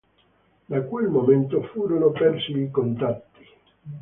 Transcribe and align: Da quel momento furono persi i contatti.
Da 0.67 0.81
quel 0.81 1.09
momento 1.09 1.61
furono 1.61 2.09
persi 2.09 2.57
i 2.59 2.71
contatti. 2.71 3.45